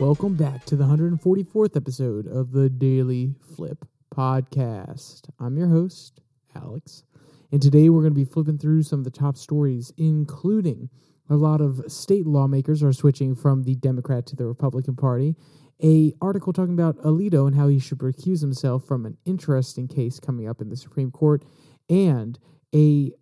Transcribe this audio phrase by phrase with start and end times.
[0.00, 5.30] Welcome back to the 144th episode of the Daily Flip Podcast.
[5.38, 6.20] I'm your host,
[6.56, 7.04] Alex,
[7.52, 10.90] and today we're going to be flipping through some of the top stories, including
[11.30, 15.36] a lot of state lawmakers are switching from the Democrat to the Republican Party,
[15.80, 20.18] a article talking about Alito and how he should recuse himself from an interesting case
[20.18, 21.44] coming up in the Supreme Court,
[21.88, 22.36] and
[22.74, 23.12] a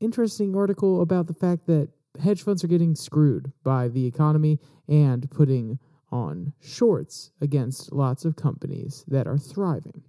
[0.00, 1.90] interesting article about the fact that
[2.22, 5.78] hedge funds are getting screwed by the economy and putting
[6.14, 10.02] on shorts against lots of companies that are thriving.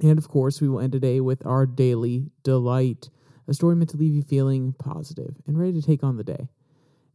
[0.00, 3.08] And of course, we will end today with our daily delight,
[3.48, 6.48] a story meant to leave you feeling positive and ready to take on the day.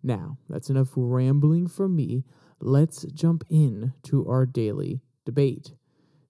[0.02, 2.26] Now, that's enough rambling from me.
[2.60, 5.74] Let's jump in to our daily debate.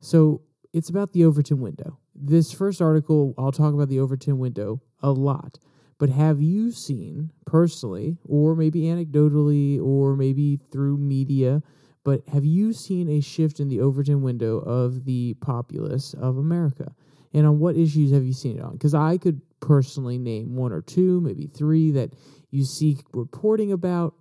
[0.01, 0.41] So,
[0.73, 1.99] it's about the Overton window.
[2.13, 5.57] This first article, I'll talk about the Overton window a lot.
[5.99, 11.61] But have you seen personally, or maybe anecdotally, or maybe through media,
[12.03, 16.93] but have you seen a shift in the Overton window of the populace of America?
[17.33, 18.73] And on what issues have you seen it on?
[18.73, 22.13] Because I could personally name one or two, maybe three that
[22.51, 24.13] you see reporting about,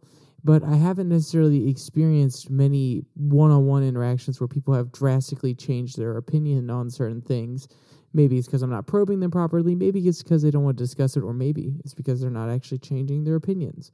[0.45, 5.99] but I haven't necessarily experienced many one on one interactions where people have drastically changed
[5.99, 7.69] their opinion on certain things.
[8.15, 9.75] Maybe it's because I'm not probing them properly.
[9.75, 12.51] Maybe it's because they don't want to discuss it, or maybe it's because they're not
[12.51, 13.93] actually changing their opinions.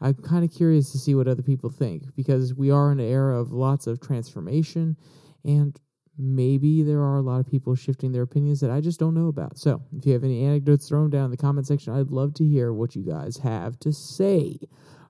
[0.00, 3.08] I'm kind of curious to see what other people think because we are in an
[3.08, 4.96] era of lots of transformation
[5.44, 5.78] and
[6.18, 9.28] maybe there are a lot of people shifting their opinions that I just don't know
[9.28, 9.56] about.
[9.56, 11.94] So, if you have any anecdotes, throw them down in the comment section.
[11.94, 14.58] I'd love to hear what you guys have to say.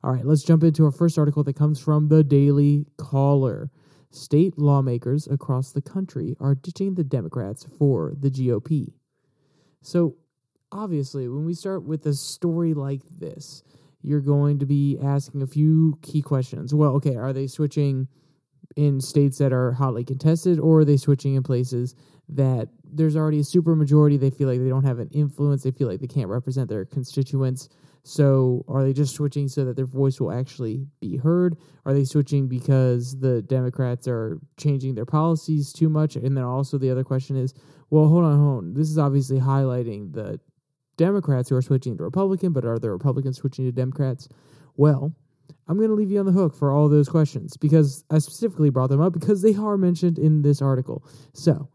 [0.04, 3.70] All right, let's jump into our first article that comes from the Daily Caller.
[4.10, 8.92] State lawmakers across the country are ditching the Democrats for the GOP.
[9.82, 10.16] So,
[10.70, 13.62] obviously, when we start with a story like this,
[14.02, 16.74] you're going to be asking a few key questions.
[16.74, 18.08] Well, okay, are they switching
[18.76, 21.94] in states that are hotly contested, or are they switching in places
[22.28, 24.16] that there's already a super majority?
[24.16, 26.84] They feel like they don't have an influence, they feel like they can't represent their
[26.84, 27.68] constituents.
[28.04, 31.56] So, are they just switching so that their voice will actually be heard?
[31.84, 36.16] Are they switching because the Democrats are changing their policies too much?
[36.16, 37.54] And then also the other question is,
[37.90, 38.74] well, hold on, hold on.
[38.74, 40.40] This is obviously highlighting the
[40.98, 44.28] Democrats who are switching to Republican, but are the Republicans switching to Democrats?
[44.76, 45.14] Well,
[45.66, 48.68] I'm going to leave you on the hook for all those questions because I specifically
[48.68, 51.06] brought them up because they are mentioned in this article.
[51.32, 51.70] So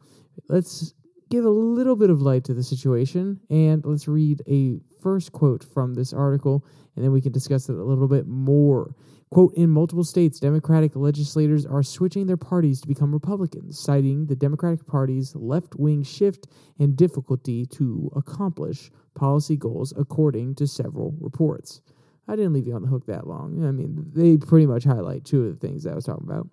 [0.49, 0.93] let's
[1.29, 5.63] give a little bit of light to the situation and let's read a first quote
[5.63, 6.63] from this article
[6.95, 8.93] and then we can discuss it a little bit more.
[9.33, 14.35] Quote In multiple states, Democratic legislators are switching their parties to become Republicans, citing the
[14.35, 16.45] Democratic Party's left wing shift
[16.77, 21.81] and difficulty to accomplish policy goals, according to several reports.
[22.27, 23.65] I didn't leave you on the hook that long.
[23.65, 26.47] I mean, they pretty much highlight two of the things I was talking about.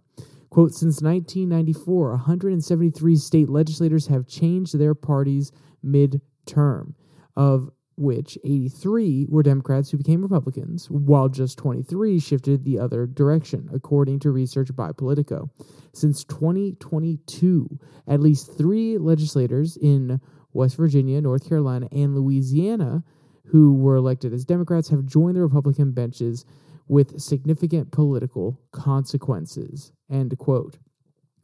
[0.48, 5.52] Quote Since 1994, 173 state legislators have changed their parties
[5.82, 6.94] mid term.
[7.36, 13.68] Of which 83 were Democrats who became Republicans, while just 23 shifted the other direction,
[13.72, 15.50] according to research by Politico.
[15.92, 20.20] Since 2022, at least three legislators in
[20.52, 23.04] West Virginia, North Carolina, and Louisiana
[23.50, 26.44] who were elected as Democrats have joined the Republican benches
[26.88, 29.92] with significant political consequences.
[30.10, 30.78] End quote.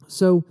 [0.09, 0.45] So,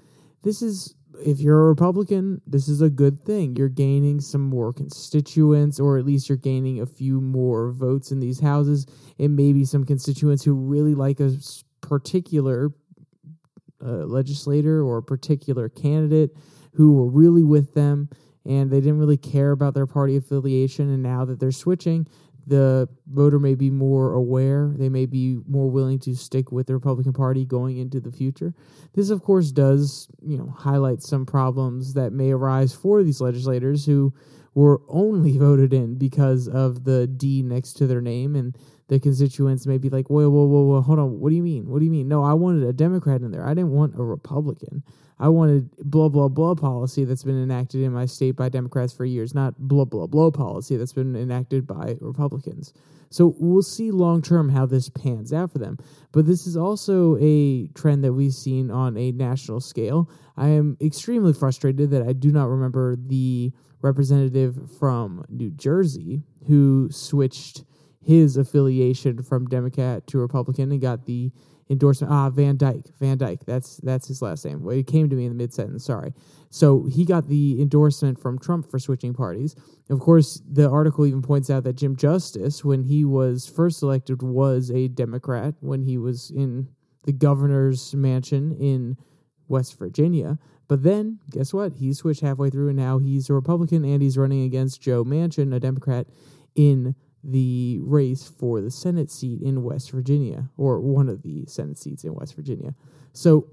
[0.43, 3.55] this is if you're a Republican, this is a good thing.
[3.55, 8.19] You're gaining some more constituents, or at least you're gaining a few more votes in
[8.19, 8.85] these houses.
[9.19, 11.33] And maybe some constituents who really like a
[11.81, 12.71] particular
[13.83, 16.31] uh, legislator or a particular candidate
[16.73, 18.09] who were really with them
[18.45, 20.91] and they didn't really care about their party affiliation.
[20.91, 22.07] And now that they're switching,
[22.47, 24.73] the voter may be more aware.
[24.77, 28.53] They may be more willing to stick with the Republican Party going into the future.
[28.93, 33.85] This, of course, does you know highlight some problems that may arise for these legislators
[33.85, 34.13] who
[34.53, 38.55] were only voted in because of the D next to their name, and
[38.87, 41.19] the constituents may be like, "Whoa, whoa, whoa, whoa, hold on.
[41.19, 41.67] What do you mean?
[41.67, 42.07] What do you mean?
[42.07, 43.45] No, I wanted a Democrat in there.
[43.45, 44.83] I didn't want a Republican."
[45.17, 49.05] I wanted blah blah blah policy that's been enacted in my state by Democrats for
[49.05, 52.73] years, not blah blah blah policy that's been enacted by Republicans.
[53.09, 55.77] So we'll see long term how this pans out for them.
[56.11, 60.09] But this is also a trend that we've seen on a national scale.
[60.35, 66.89] I am extremely frustrated that I do not remember the representative from New Jersey who
[66.91, 67.63] switched
[68.01, 71.31] his affiliation from Democrat to Republican and got the
[71.69, 72.11] endorsement.
[72.11, 72.85] Ah, Van Dyke.
[72.99, 73.45] Van Dyke.
[73.45, 74.63] That's that's his last name.
[74.63, 75.85] Well, it came to me in the mid sentence.
[75.85, 76.13] Sorry.
[76.49, 79.55] So he got the endorsement from Trump for switching parties.
[79.89, 84.21] Of course, the article even points out that Jim Justice, when he was first elected,
[84.21, 86.69] was a Democrat when he was in
[87.03, 88.97] the governor's mansion in
[89.47, 90.39] West Virginia.
[90.67, 91.73] But then, guess what?
[91.73, 95.53] He switched halfway through, and now he's a Republican, and he's running against Joe Manchin,
[95.53, 96.07] a Democrat,
[96.55, 96.95] in
[97.27, 102.03] the race for the Senate seat in West Virginia, or one of the Senate seats
[102.03, 102.75] in West Virginia.
[103.13, 103.47] So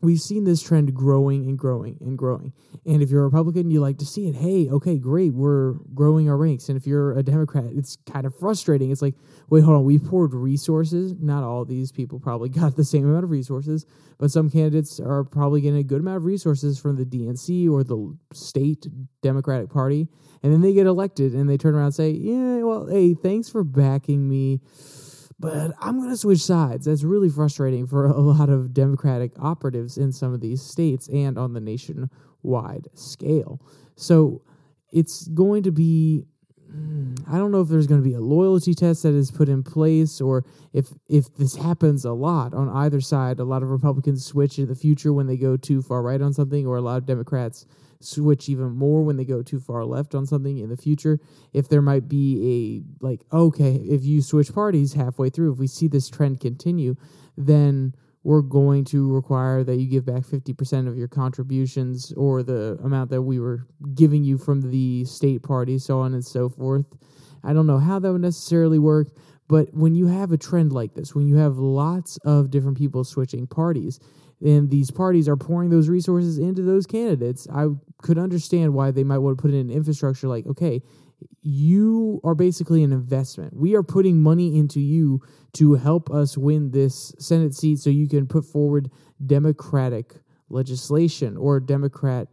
[0.00, 2.52] we've seen this trend growing and growing and growing.
[2.86, 4.36] And if you're a Republican, you like to see it.
[4.36, 6.68] Hey, okay, great, we're growing our ranks.
[6.68, 8.90] And if you're a Democrat, it's kind of frustrating.
[8.90, 9.14] It's like,
[9.50, 11.14] wait, hold on, we poured resources.
[11.18, 13.86] Not all these people probably got the same amount of resources,
[14.18, 17.82] but some candidates are probably getting a good amount of resources from the DNC or
[17.82, 18.86] the state
[19.22, 20.08] Democratic Party.
[20.42, 23.48] And then they get elected and they turn around and say, yeah, well, hey, thanks
[23.48, 24.60] for backing me
[25.40, 26.86] but I'm going to switch sides.
[26.86, 31.38] That's really frustrating for a lot of Democratic operatives in some of these states and
[31.38, 33.60] on the nationwide scale.
[33.94, 34.42] So
[34.92, 36.24] it's going to be.
[37.26, 39.62] I don't know if there's going to be a loyalty test that is put in
[39.62, 40.44] place, or
[40.74, 43.38] if if this happens a lot on either side.
[43.38, 46.34] A lot of Republicans switch in the future when they go too far right on
[46.34, 47.64] something, or a lot of Democrats
[48.00, 51.18] switch even more when they go too far left on something in the future.
[51.52, 55.66] If there might be a, like, okay, if you switch parties halfway through, if we
[55.66, 56.96] see this trend continue,
[57.36, 62.78] then we're going to require that you give back 50% of your contributions or the
[62.82, 66.86] amount that we were giving you from the state party, so on and so forth.
[67.44, 69.08] I don't know how that would necessarily work,
[69.48, 73.04] but when you have a trend like this, when you have lots of different people
[73.04, 73.98] switching parties,
[74.44, 77.66] and these parties are pouring those resources into those candidates, I
[78.02, 80.80] could understand why they might want to put in infrastructure like, okay,
[81.42, 83.56] you are basically an investment.
[83.56, 85.20] We are putting money into you
[85.54, 88.90] to help us win this Senate seat so you can put forward
[89.24, 90.14] Democratic
[90.48, 92.28] legislation or Democrat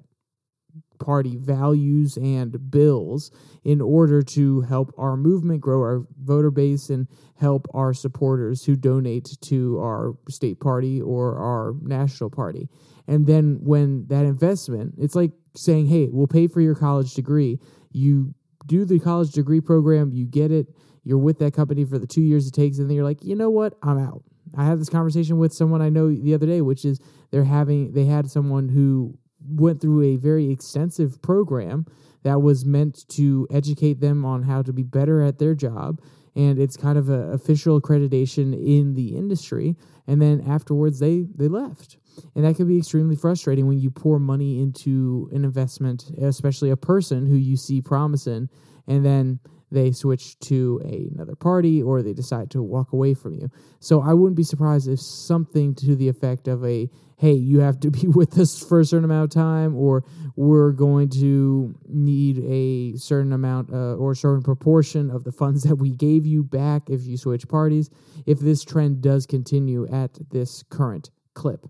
[1.00, 3.32] Party values and bills
[3.64, 7.08] in order to help our movement grow our voter base and
[7.40, 12.70] help our supporters who donate to our state party or our national party.
[13.08, 17.60] And then when that investment, it's like saying, hey, we'll pay for your college degree.
[17.92, 18.34] You
[18.66, 20.68] do the college degree program, you get it,
[21.04, 23.36] you're with that company for the two years it takes, and then you're like, you
[23.36, 24.24] know what, I'm out.
[24.58, 27.00] I had this conversation with someone I know the other day, which is
[27.32, 31.86] they're having, they had someone who went through a very extensive program
[32.24, 36.02] that was meant to educate them on how to be better at their job.
[36.36, 39.76] And it's kind of an official accreditation in the industry.
[40.08, 41.98] And then afterwards they they left.
[42.36, 46.78] And that can be extremely frustrating when you pour money into an investment especially a
[46.78, 48.50] person who you see promising
[48.88, 49.40] and then
[49.76, 53.52] they switch to a, another party or they decide to walk away from you.
[53.80, 57.80] So I wouldn't be surprised if something to the effect of a hey, you have
[57.80, 60.04] to be with us for a certain amount of time, or
[60.36, 65.64] we're going to need a certain amount uh, or a certain proportion of the funds
[65.64, 67.90] that we gave you back if you switch parties,
[68.26, 71.66] if this trend does continue at this current clip.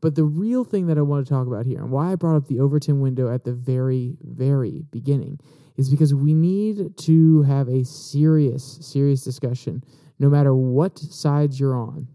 [0.00, 2.36] But the real thing that I want to talk about here, and why I brought
[2.36, 5.38] up the Overton window at the very, very beginning,
[5.76, 9.82] is because we need to have a serious, serious discussion,
[10.18, 12.06] no matter what sides you're on,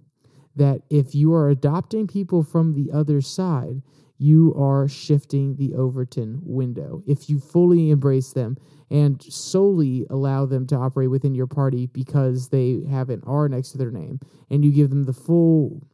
[0.56, 3.81] that if you are adopting people from the other side,
[4.18, 7.04] you are shifting the Overton window.
[7.06, 8.57] If you fully embrace them
[8.90, 13.72] and solely allow them to operate within your party because they have an R next
[13.72, 15.86] to their name, and you give them the full,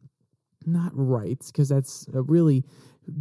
[0.64, 2.64] not rights, because that's a really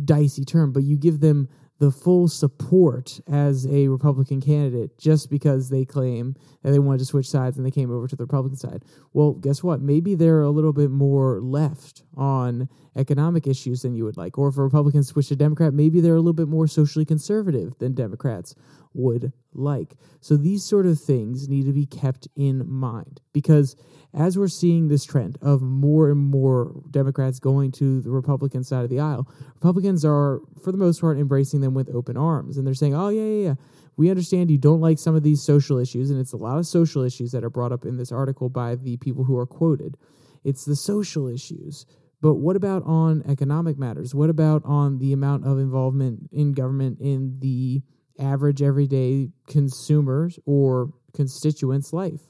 [0.05, 1.49] dicey term, but you give them
[1.81, 7.05] the full support as a Republican candidate just because they claim that they wanted to
[7.05, 8.85] switch sides and they came over to the Republican side.
[9.13, 9.81] Well, guess what?
[9.81, 14.37] Maybe they're a little bit more left on economic issues than you would like.
[14.37, 17.73] Or if a Republican switch to Democrat, maybe they're a little bit more socially conservative
[17.79, 18.53] than Democrats
[18.93, 19.95] would like.
[20.19, 23.75] So these sort of things need to be kept in mind because
[24.13, 28.83] as we're seeing this trend of more and more Democrats going to the Republican side
[28.83, 32.57] of the aisle, Republicans are, for the most part, embracing them with open arms.
[32.57, 33.53] And they're saying, oh, yeah, yeah, yeah.
[33.97, 36.65] We understand you don't like some of these social issues, and it's a lot of
[36.65, 39.95] social issues that are brought up in this article by the people who are quoted.
[40.43, 41.85] It's the social issues.
[42.21, 44.13] But what about on economic matters?
[44.13, 47.81] What about on the amount of involvement in government in the
[48.19, 52.21] average everyday consumers or constituents' life?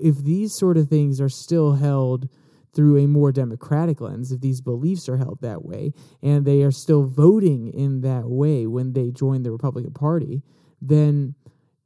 [0.00, 2.28] if these sort of things are still held
[2.74, 5.92] through a more democratic lens, if these beliefs are held that way,
[6.22, 10.42] and they are still voting in that way when they join the Republican Party,
[10.80, 11.34] then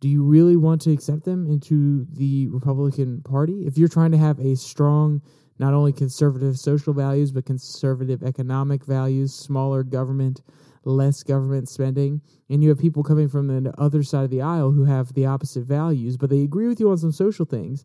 [0.00, 3.64] do you really want to accept them into the Republican Party?
[3.64, 5.22] If you're trying to have a strong,
[5.58, 10.42] not only conservative social values, but conservative economic values, smaller government,
[10.84, 14.72] less government spending, and you have people coming from the other side of the aisle
[14.72, 17.84] who have the opposite values, but they agree with you on some social things.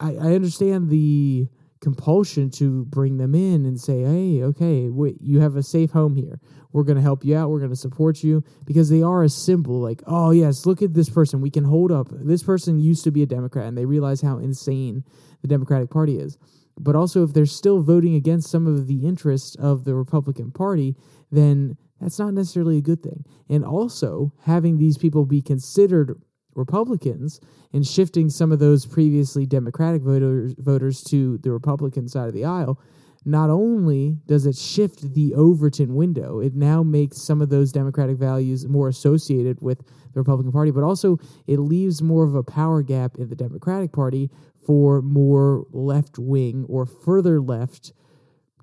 [0.00, 1.48] I, I understand the
[1.84, 6.16] compulsion to bring them in and say, hey, okay, wait, you have a safe home
[6.16, 6.40] here.
[6.72, 7.50] We're going to help you out.
[7.50, 10.94] We're going to support you because they are a symbol like, oh, yes, look at
[10.94, 11.42] this person.
[11.42, 12.08] We can hold up.
[12.10, 15.04] This person used to be a Democrat and they realize how insane
[15.42, 16.38] the Democratic Party is.
[16.80, 20.96] But also, if they're still voting against some of the interests of the Republican Party,
[21.30, 23.24] then that's not necessarily a good thing.
[23.48, 26.20] And also, having these people be considered
[26.54, 27.40] Republicans
[27.72, 32.44] and shifting some of those previously Democratic voters voters to the Republican side of the
[32.44, 32.80] aisle,
[33.24, 38.18] not only does it shift the Overton window, it now makes some of those Democratic
[38.18, 42.82] values more associated with the Republican Party, but also it leaves more of a power
[42.82, 44.30] gap in the Democratic Party
[44.66, 47.92] for more left wing or further left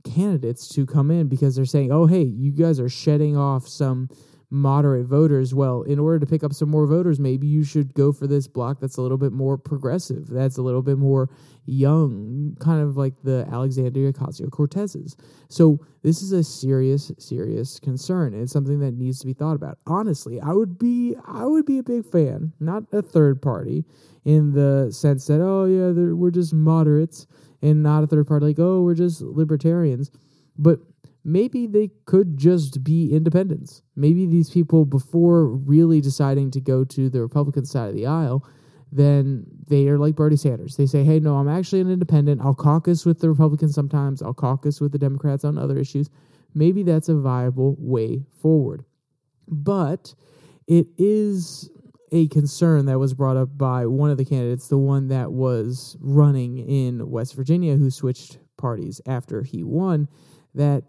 [0.04, 4.10] candidates to come in because they're saying, oh, hey, you guys are shedding off some
[4.52, 5.56] moderate voters.
[5.56, 8.48] Well, in order to pick up some more voters, maybe you should go for this
[8.48, 11.30] block that's a little bit more progressive, that's a little bit more
[11.66, 15.16] young, kind of like the Alexandria Ocasio Cortez's.
[15.48, 18.34] So this is a serious, serious concern.
[18.34, 19.78] It's something that needs to be thought about.
[19.88, 23.86] Honestly, I would be, I would be a big fan, not a third party,
[24.26, 27.26] in the sense that oh yeah, we're just moderates,
[27.62, 30.12] and not a third party like oh we're just libertarians,
[30.58, 30.80] but
[31.24, 33.82] maybe they could just be independents.
[33.96, 38.46] Maybe these people, before really deciding to go to the Republican side of the aisle,
[38.92, 40.76] then they are like Bernie Sanders.
[40.76, 42.42] They say, hey, no, I'm actually an independent.
[42.42, 46.10] I'll caucus with the Republicans sometimes, I'll caucus with the Democrats on other issues.
[46.54, 48.84] Maybe that's a viable way forward.
[49.48, 50.14] But
[50.68, 51.70] it is
[52.12, 55.98] a concern that was brought up by one of the candidates, the one that was
[56.02, 60.08] running in West Virginia, who switched parties after he won,
[60.54, 60.84] that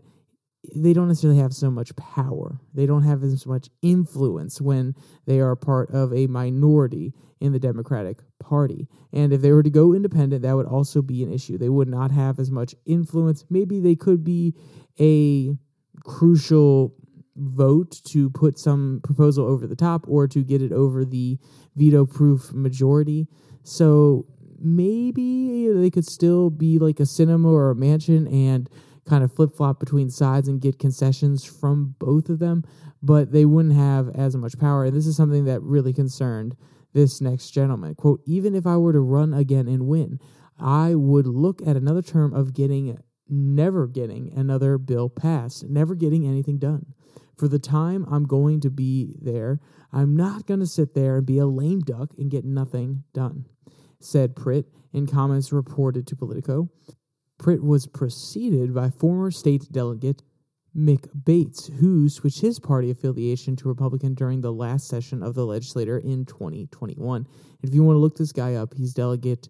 [0.75, 2.61] they don't necessarily have so much power.
[2.73, 4.95] They don't have as much influence when
[5.26, 8.88] they are part of a minority in the Democratic Party.
[9.12, 11.59] And if they were to go independent, that would also be an issue.
[11.59, 13.45] They would not have as much influence.
[13.50, 14.55] Maybe they could be
[15.00, 15.57] a
[16.05, 16.95] crucial
[17.36, 21.38] vote to put some proposal over the top or to get it over the
[21.76, 23.26] veto proof majority.
[23.62, 24.26] So
[24.58, 28.68] maybe they could still be like a Sinema or a Manchin and
[29.08, 32.64] kind of flip flop between sides and get concessions from both of them,
[33.02, 34.84] but they wouldn't have as much power.
[34.84, 36.56] And this is something that really concerned
[36.92, 37.94] this next gentleman.
[37.94, 40.20] Quote, even if I were to run again and win,
[40.58, 42.98] I would look at another term of getting
[43.28, 46.94] never getting another bill passed, never getting anything done.
[47.42, 49.58] For the time I'm going to be there,
[49.92, 53.46] I'm not going to sit there and be a lame duck and get nothing done,
[53.99, 56.70] said Pritt in comments reported to Politico.
[57.40, 60.22] Pritt was preceded by former state delegate
[60.72, 65.44] Mick Bates, who switched his party affiliation to Republican during the last session of the
[65.44, 67.16] legislature in 2021.
[67.16, 67.28] And
[67.68, 69.49] if you want to look this guy up, he's Delegate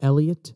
[0.00, 0.54] Elliot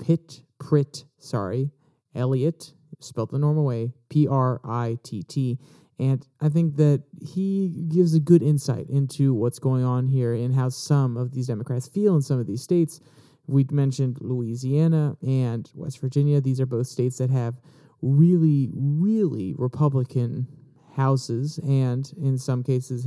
[0.00, 1.72] Pitt Pritt, sorry,
[2.14, 2.74] Elliot,
[3.04, 5.58] spelled the normal way, P R I T T.
[5.98, 10.52] And I think that he gives a good insight into what's going on here and
[10.52, 13.00] how some of these Democrats feel in some of these states
[13.46, 16.40] we mentioned Louisiana and West Virginia.
[16.40, 17.60] These are both states that have
[18.02, 20.48] really, really Republican
[20.96, 23.06] houses and in some cases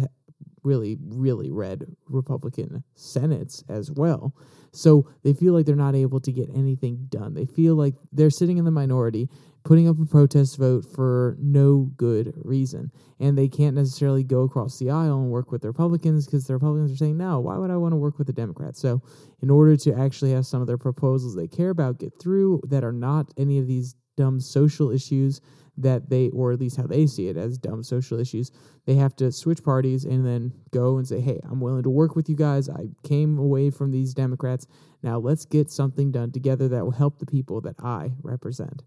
[0.64, 4.36] really, really red Republican senates as well.
[4.72, 7.34] So they feel like they're not able to get anything done.
[7.34, 9.30] They feel like they're sitting in the minority,
[9.68, 12.90] putting up a protest vote for no good reason.
[13.20, 16.54] And they can't necessarily go across the aisle and work with the Republicans because the
[16.54, 18.80] Republicans are saying, no, why would I want to work with the Democrats?
[18.80, 19.02] So,
[19.42, 22.86] in order to actually have some of their proposals they care about get through that
[22.86, 25.42] are not any of these dumb social issues
[25.76, 28.52] that they, or at least how they see it as dumb social issues,
[28.86, 32.16] they have to switch parties and then go and say, hey, I'm willing to work
[32.16, 32.70] with you guys.
[32.70, 34.66] I came away from these Democrats.
[35.04, 38.82] Now let's get something done together that will help the people that I represent.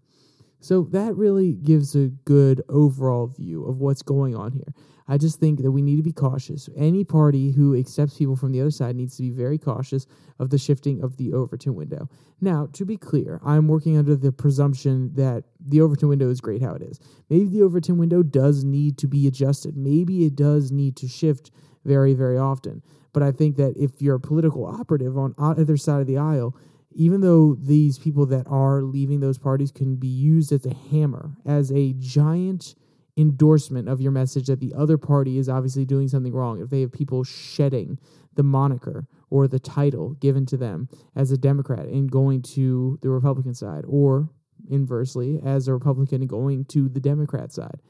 [0.61, 4.75] So that really gives a good overall view of what's going on here.
[5.09, 6.69] I just think that we need to be cautious.
[6.77, 10.07] Any party who accepts people from the other side needs to be very cautious
[10.39, 12.09] of the shifting of the Overton window.
[12.41, 16.63] Now, to be clear, I'm working under the presumption that the Overton window is great
[16.63, 17.01] how it is.
[17.29, 19.77] Maybe the Overton window does need to be adjusted.
[19.77, 21.51] Maybe it does need to shift
[21.85, 22.83] very, very often.
[23.13, 26.55] But I think that if you're a political operative on either side of the aisle,
[26.93, 31.33] even though these people that are leaving those parties can be used as a hammer,
[31.47, 32.75] as a giant
[33.17, 36.81] endorsement of your message that the other party is obviously doing something wrong, if they
[36.81, 37.99] have people shedding
[38.35, 43.11] the moniker or the title given to them as a Democrat and going to the
[43.11, 44.29] Republican side, or
[44.69, 47.81] inversely, as a Republican going to the Democrat side.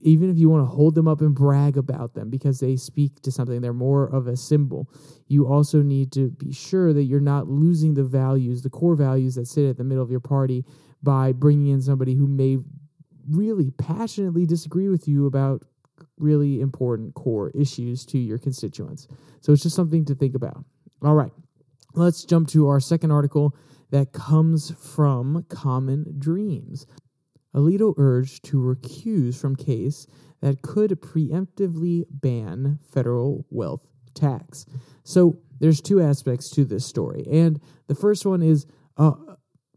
[0.00, 3.20] Even if you want to hold them up and brag about them because they speak
[3.22, 4.90] to something, they're more of a symbol.
[5.28, 9.36] You also need to be sure that you're not losing the values, the core values
[9.36, 10.64] that sit at the middle of your party
[11.02, 12.58] by bringing in somebody who may
[13.30, 15.62] really passionately disagree with you about
[16.18, 19.06] really important core issues to your constituents.
[19.40, 20.64] So it's just something to think about.
[21.02, 21.32] All right,
[21.94, 23.56] let's jump to our second article
[23.90, 26.86] that comes from Common Dreams.
[27.54, 30.06] Alito urged to recuse from case
[30.40, 34.66] that could preemptively ban federal wealth tax.
[35.04, 37.24] So there's two aspects to this story.
[37.30, 38.66] And the first one is
[38.96, 39.12] uh,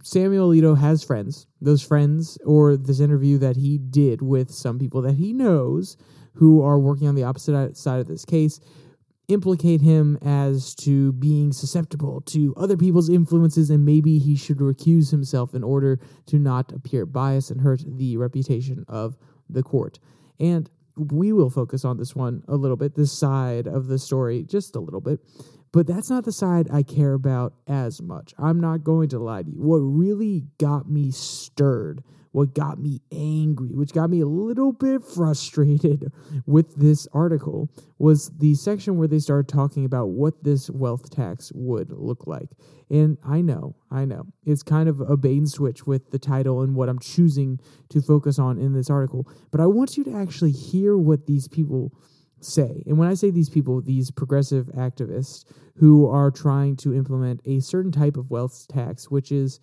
[0.03, 1.47] Samuel Alito has friends.
[1.61, 5.97] Those friends, or this interview that he did with some people that he knows
[6.35, 8.59] who are working on the opposite side of this case,
[9.27, 15.11] implicate him as to being susceptible to other people's influences and maybe he should recuse
[15.11, 19.17] himself in order to not appear biased and hurt the reputation of
[19.49, 19.99] the court.
[20.39, 24.43] And we will focus on this one a little bit, this side of the story,
[24.43, 25.19] just a little bit.
[25.71, 28.33] But that's not the side I care about as much.
[28.37, 29.61] I'm not going to lie to you.
[29.61, 32.01] What really got me stirred,
[32.35, 36.11] what got me angry, which got me a little bit frustrated
[36.45, 41.49] with this article, was the section where they started talking about what this wealth tax
[41.55, 42.49] would look like.
[42.89, 46.61] And I know, I know, it's kind of a bait and switch with the title
[46.61, 47.57] and what I'm choosing
[47.89, 49.29] to focus on in this article.
[49.49, 51.93] But I want you to actually hear what these people
[52.41, 52.83] say.
[52.85, 55.45] And when I say these people, these progressive activists
[55.77, 59.61] who are trying to implement a certain type of wealth tax, which is,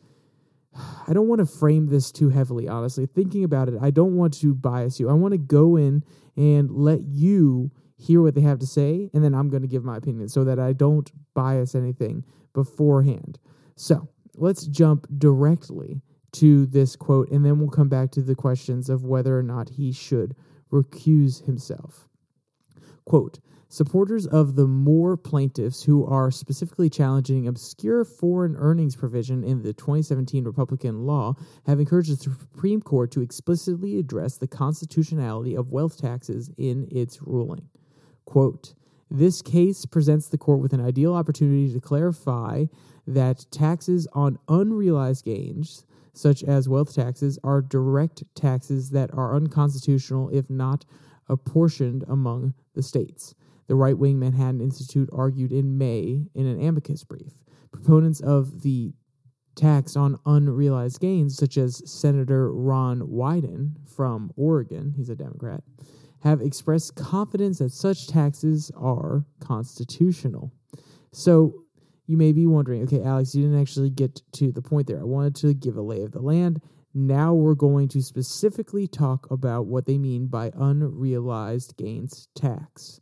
[0.74, 3.06] I don't want to frame this too heavily, honestly.
[3.06, 5.08] Thinking about it, I don't want to bias you.
[5.08, 6.02] I want to go in
[6.36, 9.84] and let you hear what they have to say, and then I'm going to give
[9.84, 13.38] my opinion so that I don't bias anything beforehand.
[13.76, 16.00] So let's jump directly
[16.32, 19.68] to this quote, and then we'll come back to the questions of whether or not
[19.68, 20.34] he should
[20.72, 22.08] recuse himself.
[23.04, 23.40] Quote,
[23.72, 29.72] Supporters of the Moore plaintiffs, who are specifically challenging obscure foreign earnings provision in the
[29.72, 35.96] 2017 Republican law, have encouraged the Supreme Court to explicitly address the constitutionality of wealth
[35.96, 37.66] taxes in its ruling.
[38.26, 38.74] Quote,
[39.10, 42.66] this case presents the court with an ideal opportunity to clarify
[43.06, 50.28] that taxes on unrealized gains, such as wealth taxes, are direct taxes that are unconstitutional
[50.28, 50.84] if not
[51.26, 53.34] apportioned among the states
[53.72, 57.32] the right wing Manhattan Institute argued in May in an amicus brief.
[57.72, 58.92] Proponents of the
[59.56, 65.64] tax on unrealized gains, such as Senator Ron Wyden from Oregon, he's a Democrat,
[66.20, 70.52] have expressed confidence that such taxes are constitutional.
[71.10, 71.64] So
[72.06, 75.00] you may be wondering, okay, Alex, you didn't actually get to the point there.
[75.00, 76.60] I wanted to give a lay of the land.
[76.92, 83.00] Now we're going to specifically talk about what they mean by unrealized gains tax.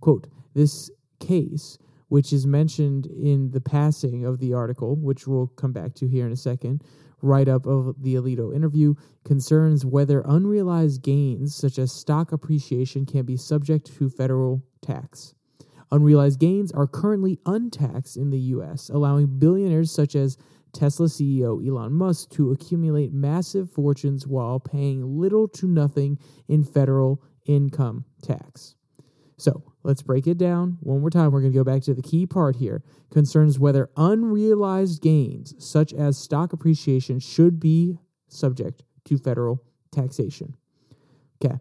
[0.00, 5.72] Quote, this case, which is mentioned in the passing of the article, which we'll come
[5.72, 6.82] back to here in a second,
[7.22, 13.24] write up of the Alito interview, concerns whether unrealized gains, such as stock appreciation, can
[13.24, 15.34] be subject to federal tax.
[15.90, 20.36] Unrealized gains are currently untaxed in the U.S., allowing billionaires such as
[20.72, 27.22] Tesla CEO Elon Musk to accumulate massive fortunes while paying little to nothing in federal
[27.46, 28.74] income tax.
[29.36, 31.32] So let's break it down one more time.
[31.32, 35.92] We're going to go back to the key part here concerns whether unrealized gains, such
[35.92, 40.56] as stock appreciation, should be subject to federal taxation.
[41.44, 41.56] Okay.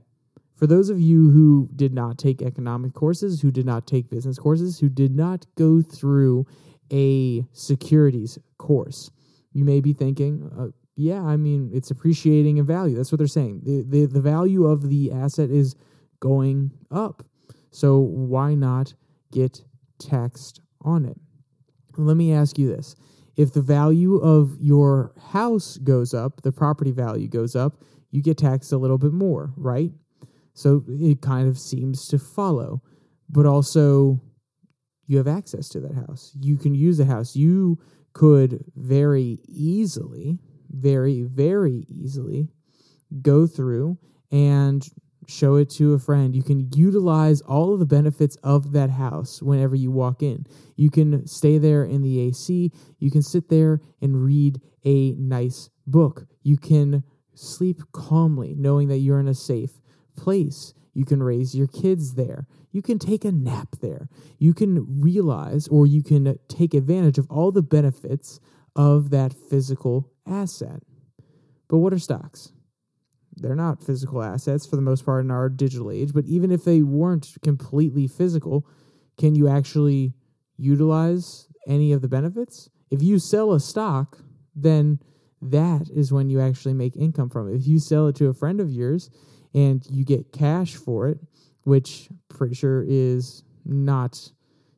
[0.56, 4.38] For those of you who did not take economic courses, who did not take business
[4.38, 6.46] courses, who did not go through
[6.92, 9.10] a securities course,
[9.52, 12.96] you may be thinking, uh, yeah, I mean, it's appreciating in value.
[12.96, 13.62] That's what they're saying.
[13.64, 15.76] The, the, the value of the asset is
[16.20, 17.24] going up.
[17.74, 18.94] So why not
[19.32, 19.64] get
[20.00, 21.18] taxed on it?
[21.98, 22.96] Let me ask you this.
[23.36, 28.38] If the value of your house goes up, the property value goes up, you get
[28.38, 29.92] taxed a little bit more, right?
[30.54, 32.84] So it kind of seems to follow.
[33.28, 34.22] But also,
[35.08, 36.38] you have access to that house.
[36.40, 37.36] You can use the house.
[37.36, 37.80] You
[38.14, 40.38] could very easily,
[40.70, 42.50] very, very easily
[43.24, 43.98] go through
[44.32, 44.88] and
[45.28, 46.36] show it to a friend.
[46.36, 50.46] You can utilize all of the benefits of that house whenever you walk in.
[50.76, 52.72] You can stay there in the AC.
[53.00, 56.26] You can sit there and read a nice book.
[56.42, 57.04] You can
[57.36, 59.82] sleep calmly knowing that you're in a safe
[60.16, 60.74] place.
[60.94, 62.48] You can raise your kids there.
[62.72, 64.10] You can take a nap there.
[64.38, 68.40] You can realize or you can take advantage of all the benefits
[68.76, 70.84] of that physical asset.
[71.68, 72.52] But what are stocks?
[73.43, 76.63] They're not physical assets for the most part in our digital age, but even if
[76.63, 78.65] they weren't completely physical,
[79.19, 80.13] can you actually
[80.58, 82.69] utilize any of the benefits?
[82.89, 84.17] If you sell a stock,
[84.56, 84.99] then
[85.41, 87.56] that is when you actually make income from it.
[87.56, 89.10] If you sell it to a friend of yours
[89.53, 91.19] and you get cash for it,
[91.63, 94.32] which pretty sure is not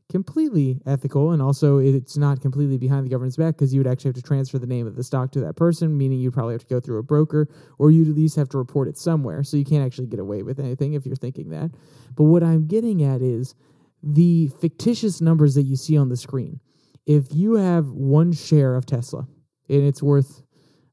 [0.10, 4.10] completely ethical and also it's not completely behind the government's back because you would actually
[4.10, 6.62] have to transfer the name of the stock to that person meaning you'd probably have
[6.62, 7.48] to go through a broker
[7.80, 9.44] or you'd at least have to report it somewhere.
[9.44, 11.72] So you can't actually get away with anything if you're thinking that.
[12.15, 13.56] But what i'm getting at is
[14.04, 16.60] the fictitious numbers that you see on the screen.
[17.08, 19.28] If you have one share of tesla
[19.70, 20.44] and it's worth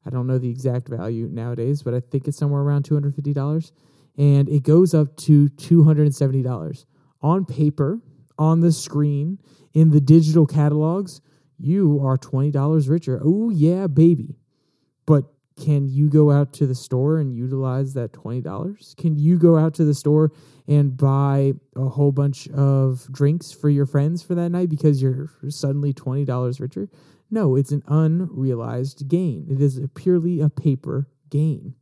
[0.06, 3.72] i don't know the exact value nowadays but i think it's somewhere around $250
[4.16, 6.84] and it goes up to $270
[7.20, 8.00] on paper
[8.38, 9.38] on the screen
[9.74, 11.20] in the digital catalogs,
[11.58, 13.20] you are $20 richer.
[13.24, 14.36] Oh, yeah, baby.
[15.06, 15.24] But
[15.62, 18.96] can you go out to the store and utilize that $20?
[18.96, 20.32] Can you go out to the store
[20.66, 25.30] and buy a whole bunch of drinks for your friends for that night because you're
[25.48, 26.88] suddenly $20 richer?
[27.30, 29.46] No, it's an unrealized gain.
[29.48, 31.74] It is a purely a paper gain.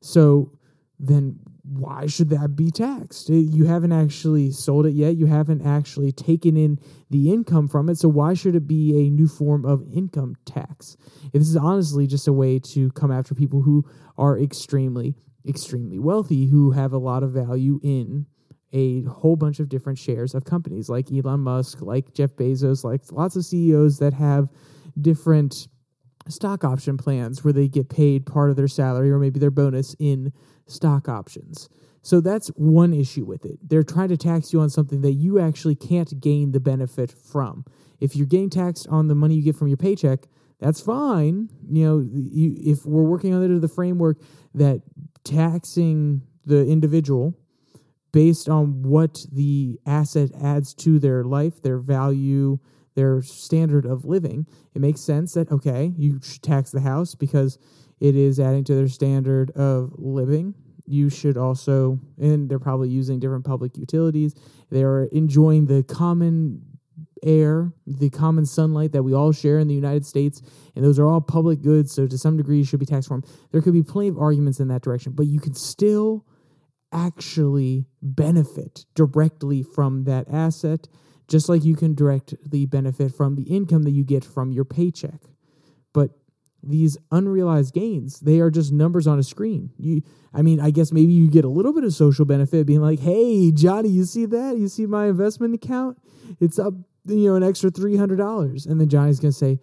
[0.00, 0.52] So
[0.98, 3.30] then why should that be taxed?
[3.30, 5.16] Uh, you haven't actually sold it yet.
[5.16, 6.78] You haven't actually taken in
[7.10, 7.98] the income from it.
[7.98, 10.96] So why should it be a new form of income tax?
[11.26, 13.84] If this is honestly just a way to come after people who
[14.16, 15.14] are extremely,
[15.46, 18.26] extremely wealthy, who have a lot of value in
[18.72, 23.00] a whole bunch of different shares of companies like Elon Musk, like Jeff Bezos, like
[23.10, 24.48] lots of CEOs that have
[25.00, 25.68] different
[26.28, 29.96] stock option plans where they get paid part of their salary or maybe their bonus
[29.98, 30.32] in
[30.70, 31.68] stock options.
[32.02, 33.58] So that's one issue with it.
[33.62, 37.64] They're trying to tax you on something that you actually can't gain the benefit from.
[38.00, 40.20] If you're getting taxed on the money you get from your paycheck,
[40.58, 41.50] that's fine.
[41.70, 44.18] You know, you, if we're working under the framework
[44.54, 44.82] that
[45.24, 47.34] taxing the individual
[48.12, 52.58] based on what the asset adds to their life, their value,
[52.94, 57.58] their standard of living, it makes sense that, okay, you should tax the house because
[58.00, 60.54] it is adding to their standard of living.
[60.86, 64.34] You should also, and they're probably using different public utilities.
[64.70, 66.62] They are enjoying the common
[67.22, 70.42] air, the common sunlight that we all share in the United States,
[70.74, 71.92] and those are all public goods.
[71.92, 73.30] So, to some degree, should be taxed for them.
[73.52, 76.24] There could be plenty of arguments in that direction, but you can still
[76.92, 80.88] actually benefit directly from that asset,
[81.28, 85.20] just like you can directly benefit from the income that you get from your paycheck.
[86.62, 88.20] These unrealized gains.
[88.20, 89.70] They are just numbers on a screen.
[89.78, 92.80] You i mean i guess maybe you get a little bit of social benefit being
[92.80, 94.58] like hey johnny you see that?
[94.58, 95.98] You see my investment account?
[96.40, 96.74] It's up
[97.06, 99.58] you know an extra $300 and then johnny's going to say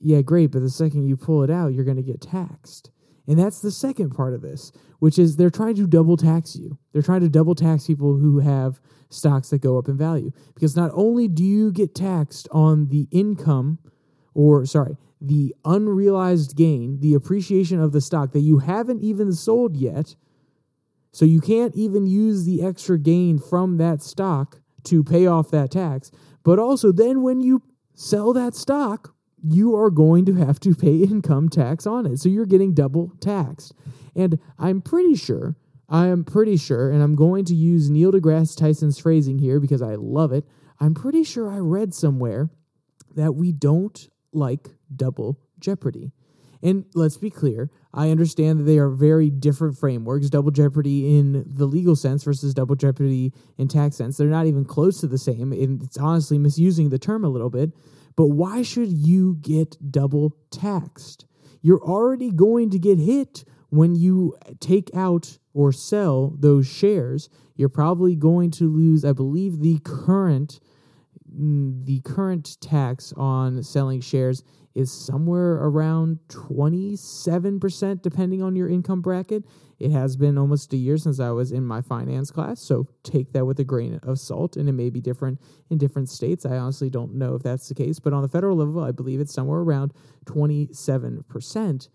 [0.00, 2.90] yeah great but the second you pull it out you're going to get taxed.
[3.28, 6.78] And that's the second part of this which is they're trying to double tax you.
[6.92, 8.80] They're trying to double tax people who have
[9.10, 10.32] stocks that go up in value.
[10.54, 13.78] Because not only do you get taxed on the income
[14.34, 19.76] or sorry the unrealized gain, the appreciation of the stock that you haven't even sold
[19.76, 20.14] yet.
[21.12, 25.70] So you can't even use the extra gain from that stock to pay off that
[25.70, 26.10] tax.
[26.44, 27.62] But also, then when you
[27.94, 32.18] sell that stock, you are going to have to pay income tax on it.
[32.18, 33.72] So you're getting double taxed.
[34.14, 35.56] And I'm pretty sure,
[35.88, 39.82] I am pretty sure, and I'm going to use Neil deGrasse Tyson's phrasing here because
[39.82, 40.44] I love it.
[40.80, 42.50] I'm pretty sure I read somewhere
[43.14, 46.12] that we don't like double jeopardy.
[46.62, 50.30] And let's be clear, I understand that they are very different frameworks.
[50.30, 54.16] Double jeopardy in the legal sense versus double jeopardy in tax sense.
[54.16, 55.52] They're not even close to the same.
[55.52, 57.72] It's honestly misusing the term a little bit.
[58.16, 61.26] But why should you get double taxed?
[61.60, 67.28] You're already going to get hit when you take out or sell those shares.
[67.54, 70.60] You're probably going to lose, I believe, the current
[71.38, 74.42] Mm, the current tax on selling shares
[74.74, 79.44] is somewhere around 27%, depending on your income bracket.
[79.78, 83.32] It has been almost a year since I was in my finance class, so take
[83.32, 86.46] that with a grain of salt, and it may be different in different states.
[86.46, 89.20] I honestly don't know if that's the case, but on the federal level, I believe
[89.20, 89.92] it's somewhere around
[90.24, 91.88] 27%.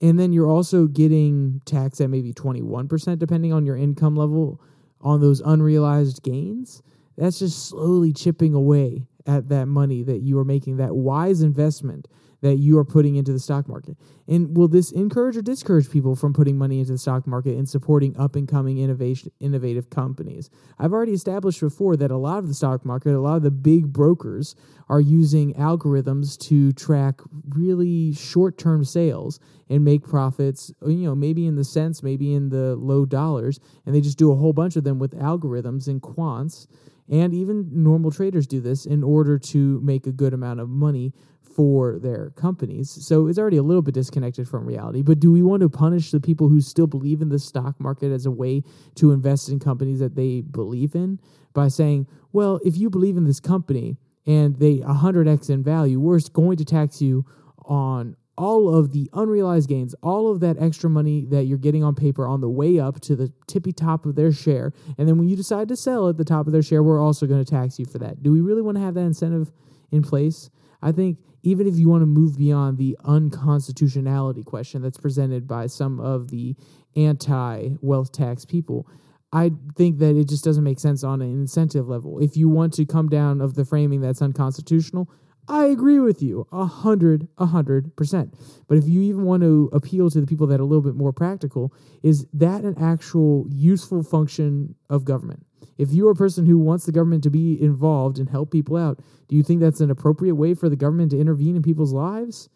[0.00, 4.62] And then you're also getting taxed at maybe 21%, depending on your income level
[5.00, 6.82] on those unrealized gains.
[7.18, 12.08] That's just slowly chipping away at that money that you are making, that wise investment
[12.40, 13.96] that you are putting into the stock market?
[14.28, 17.68] And will this encourage or discourage people from putting money into the stock market and
[17.68, 20.50] supporting up and coming innovation innovative companies?
[20.78, 23.50] I've already established before that a lot of the stock market, a lot of the
[23.50, 24.54] big brokers
[24.88, 31.56] are using algorithms to track really short-term sales and make profits, you know, maybe in
[31.56, 34.84] the cents, maybe in the low dollars, and they just do a whole bunch of
[34.84, 36.66] them with algorithms and quants
[37.10, 41.12] and even normal traders do this in order to make a good amount of money
[41.58, 42.88] for their companies.
[42.88, 45.02] So it's already a little bit disconnected from reality.
[45.02, 48.12] But do we want to punish the people who still believe in the stock market
[48.12, 48.62] as a way
[48.94, 51.18] to invest in companies that they believe in
[51.54, 56.20] by saying, well, if you believe in this company and they 100x in value, we're
[56.32, 57.26] going to tax you
[57.64, 61.94] on all of the unrealized gains, all of that extra money that you're getting on
[61.94, 64.72] paper on the way up to the tippy top of their share.
[64.96, 67.26] And then when you decide to sell at the top of their share, we're also
[67.26, 68.22] going to tax you for that.
[68.22, 69.50] Do we really want to have that incentive
[69.90, 70.50] in place?
[70.80, 75.66] I think even if you want to move beyond the unconstitutionality question that's presented by
[75.66, 76.54] some of the
[76.94, 78.86] anti wealth tax people,
[79.32, 82.20] I think that it just doesn't make sense on an incentive level.
[82.20, 85.10] If you want to come down of the framing that's unconstitutional,
[85.48, 88.34] I agree with you a hundred, a hundred percent.
[88.68, 90.94] But if you even want to appeal to the people that are a little bit
[90.94, 95.44] more practical, is that an actual useful function of government?
[95.78, 99.00] If you're a person who wants the government to be involved and help people out,
[99.28, 102.48] do you think that's an appropriate way for the government to intervene in people's lives?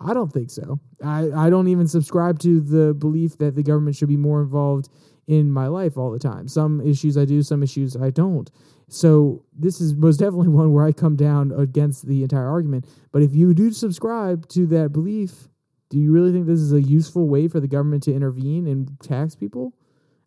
[0.00, 0.78] I don't think so.
[1.02, 4.88] I, I don't even subscribe to the belief that the government should be more involved
[5.26, 6.46] in my life all the time.
[6.46, 8.50] Some issues I do, some issues I don't.
[8.88, 12.86] So this is most definitely one where I come down against the entire argument.
[13.12, 15.48] But if you do subscribe to that belief,
[15.90, 18.90] do you really think this is a useful way for the government to intervene and
[19.00, 19.74] tax people?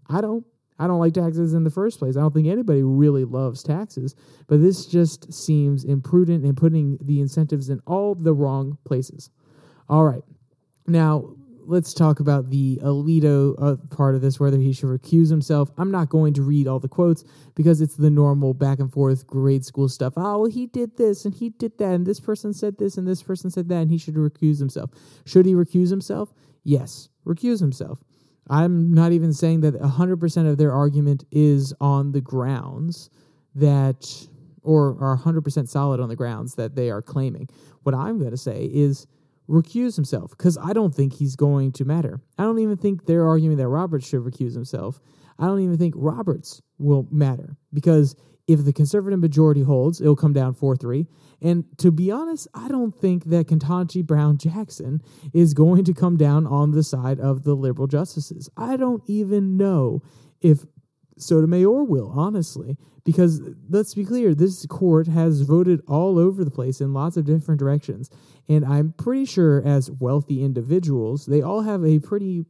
[0.10, 0.46] I don't.
[0.80, 2.18] I don't like taxes in the first place.
[2.18, 4.16] I don't think anybody really loves taxes,
[4.48, 9.30] but this just seems imprudent and putting the incentives in all the wrong places.
[9.88, 10.24] All right.
[10.88, 15.72] Now, let's talk about the Alito uh, part of this, whether he should recuse himself.
[15.78, 17.24] I'm not going to read all the quotes
[17.56, 20.14] because it's the normal back and forth grade school stuff.
[20.18, 23.08] Oh, well, he did this and he did that, and this person said this and
[23.08, 24.92] this person said that, and he should recuse himself.
[25.26, 26.34] Should he recuse himself?
[26.64, 28.04] Yes, recuse himself.
[28.50, 33.10] I'm not even saying that 100% of their argument is on the grounds
[33.56, 34.28] that,
[34.64, 37.48] or are 100% solid on the grounds that they are claiming.
[37.84, 39.08] What I'm going to say is,
[39.50, 42.22] recuse himself because I don't think he's going to matter.
[42.38, 45.00] I don't even think they're arguing that Roberts should recuse himself.
[45.38, 48.16] I don't even think Roberts will matter because
[48.48, 51.08] if the conservative majority holds, it'll come down 4 3.
[51.42, 55.02] And to be honest, I don't think that Ketanji Brown Jackson
[55.34, 58.50] is going to come down on the side of the liberal justices.
[58.58, 60.02] I don't even know
[60.42, 60.66] if
[61.22, 66.82] Sotomayor will, honestly, because let's be clear, this court has voted all over the place
[66.82, 68.10] in lots of different directions.
[68.48, 72.46] And I'm pretty sure, as wealthy individuals, they all have a pretty,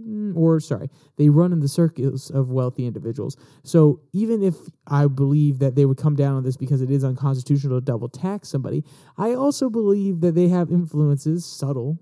[0.00, 3.36] mm, or sorry, they run in the circles of wealthy individuals.
[3.62, 4.54] So even if
[4.86, 8.08] I believe that they would come down on this because it is unconstitutional to double
[8.08, 8.84] tax somebody,
[9.18, 11.98] I also believe that they have influences, subtle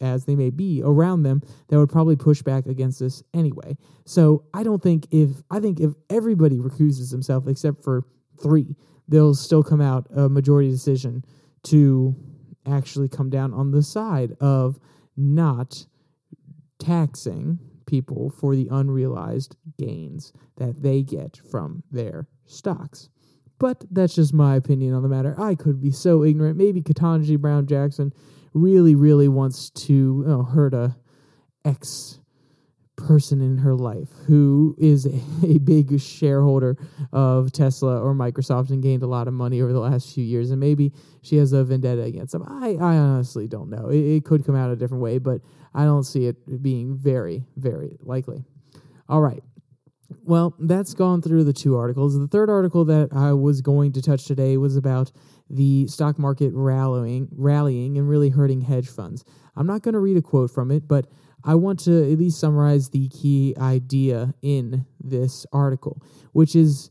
[0.00, 3.76] as they may be around them that would probably push back against this anyway.
[4.04, 8.04] So I don't think if I think if everybody recuses himself except for
[8.42, 8.76] three,
[9.08, 11.24] they'll still come out a majority decision
[11.64, 12.16] to
[12.66, 14.78] actually come down on the side of
[15.16, 15.86] not
[16.78, 23.08] taxing people for the unrealized gains that they get from their stocks.
[23.58, 25.38] But that's just my opinion on the matter.
[25.38, 26.56] I could be so ignorant.
[26.56, 28.12] Maybe Ketanji Brown Jackson
[28.54, 30.96] really, really wants to you know, hurt a
[31.64, 32.18] ex
[32.96, 35.06] person in her life who is
[35.42, 36.76] a, big shareholder
[37.12, 40.50] of Tesla or Microsoft and gained a lot of money over the last few years.
[40.50, 42.44] And maybe she has a vendetta against them.
[42.46, 43.88] I, I honestly don't know.
[43.88, 45.40] It, it could come out a different way, but
[45.74, 48.44] I don't see it being very, very likely.
[49.08, 49.42] All right.
[50.24, 52.18] Well, that's gone through the two articles.
[52.18, 55.10] The third article that I was going to touch today was about
[55.52, 59.24] the stock market rallying, rallying and really hurting hedge funds.
[59.54, 61.06] I'm not going to read a quote from it, but
[61.44, 66.90] I want to at least summarize the key idea in this article, which is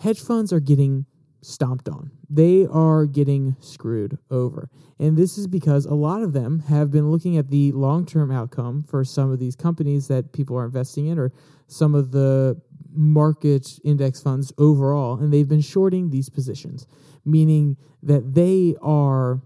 [0.00, 1.06] hedge funds are getting
[1.42, 2.10] stomped on.
[2.28, 4.68] They are getting screwed over.
[4.98, 8.32] And this is because a lot of them have been looking at the long term
[8.32, 11.32] outcome for some of these companies that people are investing in or
[11.68, 12.60] some of the
[12.96, 16.86] market index funds overall, and they've been shorting these positions
[17.26, 19.42] meaning that they are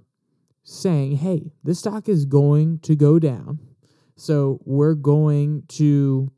[0.62, 3.58] saying, hey, this stock is going to go down.
[4.16, 6.30] So we're going to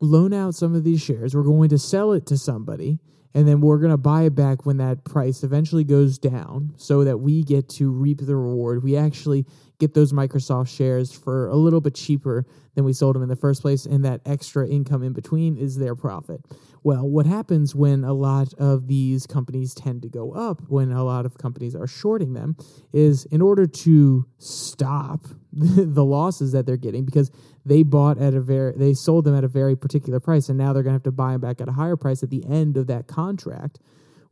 [0.00, 1.34] loan out some of these shares.
[1.34, 3.00] We're going to sell it to somebody
[3.34, 7.04] and then we're going to buy it back when that price eventually goes down so
[7.04, 8.82] that we get to reap the reward.
[8.82, 9.46] We actually
[9.78, 13.36] get those Microsoft shares for a little bit cheaper than we sold them in the
[13.36, 16.40] first place, and that extra income in between is their profit.
[16.82, 21.04] Well, what happens when a lot of these companies tend to go up, when a
[21.04, 22.56] lot of companies are shorting them,
[22.92, 27.30] is in order to stop the losses that they're getting because
[27.66, 30.72] they bought at a very they sold them at a very particular price and now
[30.72, 32.76] they're going to have to buy them back at a higher price at the end
[32.76, 33.78] of that contract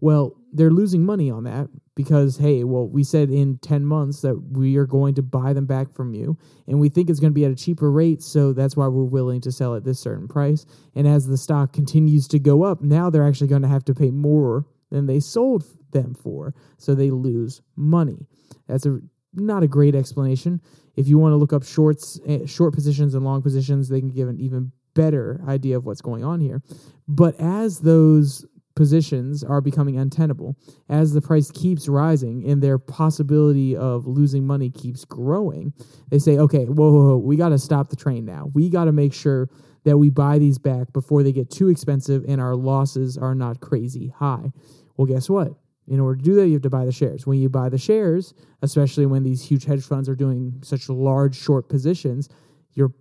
[0.00, 4.34] well they're losing money on that because hey well we said in 10 months that
[4.52, 7.34] we are going to buy them back from you and we think it's going to
[7.34, 10.28] be at a cheaper rate so that's why we're willing to sell at this certain
[10.28, 10.64] price.
[10.94, 13.94] And as the stock continues to go up now they're actually going to have to
[13.94, 18.26] pay more than they sold them for so they lose money.
[18.66, 19.00] That's a
[19.34, 20.60] not a great explanation.
[20.96, 24.10] If you want to look up shorts, eh, short positions and long positions, they can
[24.10, 26.62] give an even better idea of what's going on here.
[27.06, 28.44] But as those
[28.78, 30.56] positions are becoming untenable,
[30.88, 35.72] as the price keeps rising and their possibility of losing money keeps growing,
[36.10, 38.52] they say, okay, whoa, whoa, whoa we got to stop the train now.
[38.54, 39.50] We got to make sure
[39.84, 43.60] that we buy these back before they get too expensive and our losses are not
[43.60, 44.52] crazy high.
[44.96, 45.54] Well, guess what?
[45.88, 47.26] In order to do that, you have to buy the shares.
[47.26, 51.34] When you buy the shares, especially when these huge hedge funds are doing such large
[51.34, 52.28] short positions,
[52.74, 52.92] you're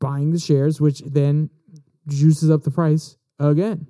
[0.00, 1.48] buying the shares, which then
[2.08, 3.86] juices up the price again.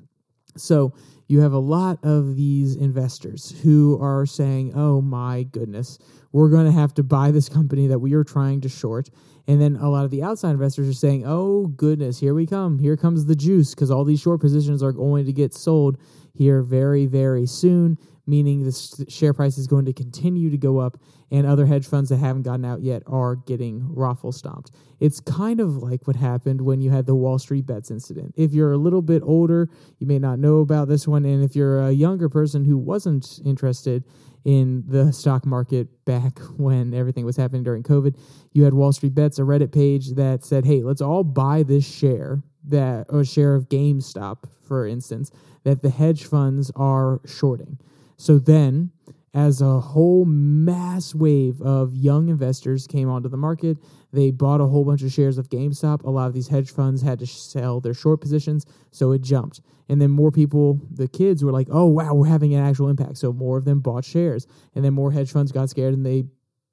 [0.56, 0.94] So
[1.28, 5.98] you have a lot of these investors who are saying, oh my goodness,
[6.32, 9.08] we're going to have to buy this company that we are trying to short.
[9.46, 12.78] And then a lot of the outside investors are saying, oh goodness, here we come.
[12.78, 15.98] Here comes the juice because all these short positions are going to get sold
[16.34, 20.98] here very, very soon meaning the share price is going to continue to go up,
[21.30, 24.70] and other hedge funds that haven't gotten out yet are getting raffle stomped.
[25.00, 28.35] It's kind of like what happened when you had the Wall Street bets incident.
[28.37, 31.56] If you're a little bit older, you may not know about this one, and if
[31.56, 34.04] you're a younger person who wasn't interested
[34.44, 38.16] in the stock market back when everything was happening during COVID,
[38.52, 41.85] you had Wall Street Bets, a Reddit page that said, "Hey, let's all buy this
[41.85, 45.30] share that or share of GameStop, for instance,
[45.64, 47.78] that the hedge funds are shorting."
[48.22, 48.92] So then,
[49.35, 53.78] as a whole mass wave of young investors came onto the market,
[54.12, 56.04] they bought a whole bunch of shares of GameStop.
[56.04, 59.61] A lot of these hedge funds had to sell their short positions, so it jumped.
[59.88, 63.18] And then more people, the kids, were like, oh, wow, we're having an actual impact.
[63.18, 64.46] So more of them bought shares.
[64.76, 66.22] And then more hedge funds got scared and they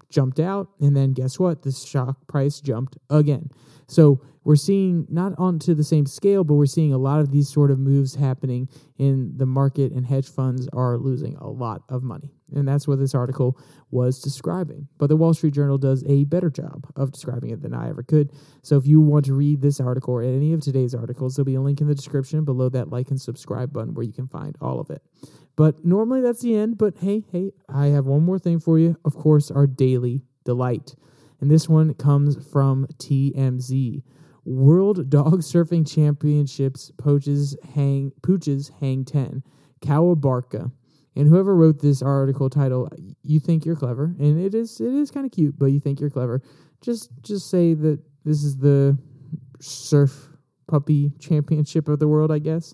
[0.10, 0.70] jumped out.
[0.80, 1.62] And then guess what?
[1.62, 3.50] The stock price jumped again.
[3.88, 7.50] So we're seeing not onto the same scale, but we're seeing a lot of these
[7.50, 12.04] sort of moves happening in the market, and hedge funds are losing a lot of
[12.04, 12.34] money.
[12.54, 13.58] And that's what this article
[13.92, 14.88] was describing.
[14.98, 18.04] But the Wall Street Journal does a better job of describing it than I ever
[18.04, 18.32] could.
[18.62, 21.56] So if you want to read this article or any of today's articles, there'll be
[21.56, 24.56] a link in the description below that like and subscribe button where you can find
[24.62, 25.02] all of it.
[25.56, 26.78] But normally that's the end.
[26.78, 28.98] But hey, hey, I have one more thing for you.
[29.04, 30.96] Of course, our daily delight.
[31.42, 34.04] And this one comes from TMZ.
[34.46, 39.44] World Dog Surfing Championships poaches hang pooches hang ten.
[39.82, 40.72] Kawabarka.
[41.20, 42.90] And whoever wrote this article title,
[43.24, 46.00] you think you're clever, and it is it is kind of cute, but you think
[46.00, 46.42] you're clever.
[46.80, 48.98] Just just say that this is the
[49.60, 50.30] surf
[50.66, 52.74] puppy championship of the world, I guess.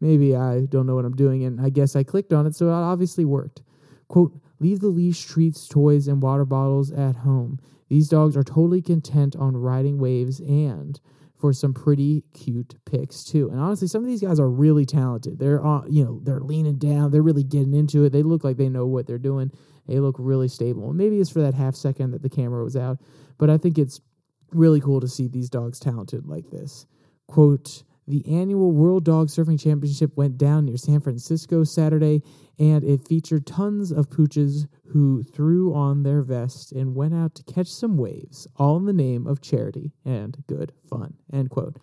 [0.00, 2.66] Maybe I don't know what I'm doing, and I guess I clicked on it, so
[2.66, 3.62] it obviously worked.
[4.08, 7.60] Quote, leave the leash, treats, toys, and water bottles at home.
[7.88, 11.00] These dogs are totally content on riding waves and
[11.44, 13.50] for some pretty cute pics too.
[13.50, 15.38] And honestly, some of these guys are really talented.
[15.38, 18.12] They're uh, you know, they're leaning down, they're really getting into it.
[18.14, 19.50] They look like they know what they're doing.
[19.86, 20.90] They look really stable.
[20.94, 22.96] Maybe it's for that half second that the camera was out,
[23.36, 24.00] but I think it's
[24.52, 26.86] really cool to see these dogs talented like this.
[27.28, 32.22] Quote the annual World Dog Surfing Championship went down near San Francisco Saturday,
[32.58, 37.42] and it featured tons of pooches who threw on their vests and went out to
[37.44, 41.14] catch some waves, all in the name of charity and good fun.
[41.32, 41.76] End quote.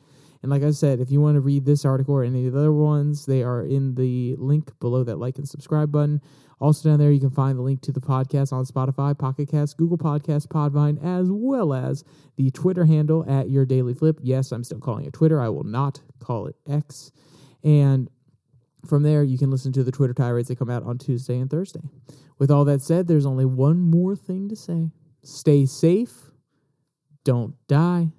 [0.44, 2.60] And like I said, if you want to read this article or any of the
[2.60, 6.22] other ones, they are in the link below that like and subscribe button.
[6.62, 9.78] Also, down there, you can find the link to the podcast on Spotify, Pocket Cast,
[9.78, 12.04] Google Podcast, Podvine, as well as
[12.38, 14.20] the Twitter handle at Your Daily Flip.
[14.22, 15.42] Yes, I'm still calling it Twitter.
[15.42, 17.12] I will not call it X.
[17.64, 18.12] And
[18.86, 21.50] from there, you can listen to the Twitter tirades that come out on Tuesday and
[21.50, 21.82] Thursday.
[22.38, 24.92] With all that said, there's only one more thing to say
[25.24, 26.30] stay safe,
[27.24, 28.10] don't die,